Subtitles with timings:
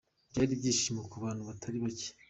[0.29, 2.09] Byari ibyishimo ku bantu batari bake.